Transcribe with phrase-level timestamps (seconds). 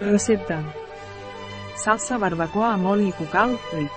[0.00, 0.58] Recepta.
[1.78, 3.90] Salsa barbacoa amb oli hipocal, ric.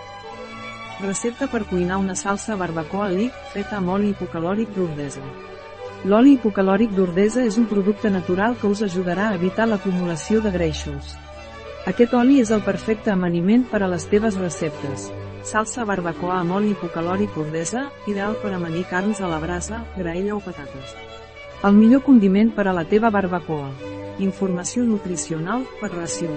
[1.01, 5.23] Recepta per cuinar una salsa barbacoa lic, feta amb oli hipocalòric d'ordesa.
[6.05, 11.17] L'oli hipocalòric d'ordesa és un producte natural que us ajudarà a evitar l'acumulació de greixos.
[11.89, 15.09] Aquest oli és el perfecte amaniment per a les teves receptes.
[15.41, 20.39] Salsa barbacoa amb oli hipocalòric ordesa, ideal per amanir carns a la brasa, graella o
[20.45, 20.93] patates.
[21.65, 23.96] El millor condiment per a la teva barbacoa.
[24.17, 26.31] Informació nutricional per ració.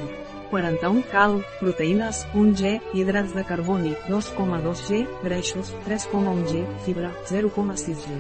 [0.51, 8.05] 41 cal, proteïnes, 1 G, hidrats de carboni, 2,2 G, greixos, 3,1 G, fibra, 0,6
[8.05, 8.19] G.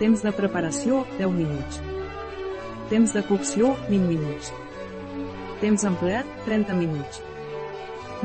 [0.00, 1.78] Temps de preparació, 10 minuts.
[2.90, 4.50] Temps de cocció, 20 minuts.
[5.62, 7.22] Temps empleat, 30 minuts.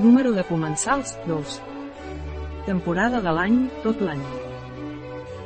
[0.02, 1.62] Número de comensals, 2.
[2.66, 4.24] Temporada de l'any, tot l'any.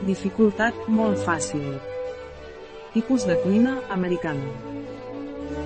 [0.07, 1.90] Dificultat, molt fàcil.
[2.93, 4.49] Tipus de cuina, americana.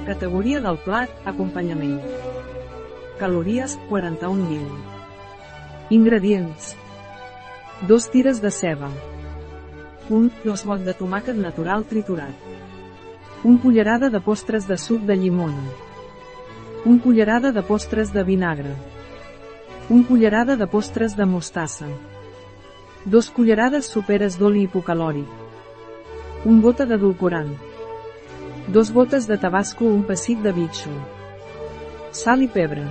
[0.05, 1.95] Categoria del plat, acompanyament.
[3.17, 4.59] Calories, 41.000.
[5.89, 6.75] Ingredients.
[7.89, 8.91] Dos tires de ceba.
[10.07, 12.35] Un bot de tomàquet natural triturat.
[13.43, 15.65] Un cullerada de postres de suc de llimona.
[16.85, 18.75] Un cullerada de postres de vinagre.
[19.89, 21.87] Un cullerada de postres de mostassa.
[23.03, 25.44] Dos cullerades soperes d'oli hipocalòric.
[26.45, 27.47] Un gota d'edulcorant.
[28.69, 30.91] Dos gotes de tabasco un pessic de bitxo.
[32.13, 32.83] Sal i pebre.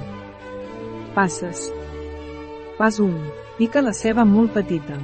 [1.14, 1.68] Passes.
[2.80, 3.30] Pas 1.
[3.54, 4.98] Pica la ceba molt petita.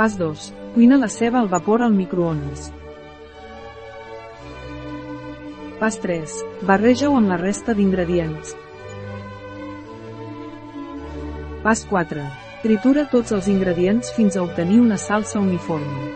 [0.00, 0.48] Pas 2.
[0.72, 2.72] Cuina la ceba al vapor al microones.
[5.76, 6.40] Pas 3.
[6.72, 8.56] Barreja-ho amb la resta d'ingredients.
[11.60, 12.47] Pas 4.
[12.58, 16.08] Tritura tots els ingredients fins a obtenir una salsa uniforme.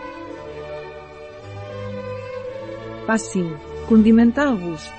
[3.07, 3.85] Pas 5.
[3.87, 4.91] Condimentar al gust.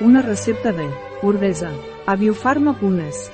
[0.00, 0.88] Una recepta de
[1.20, 1.74] Urdesa.
[2.06, 3.26] A Biofarma Punes.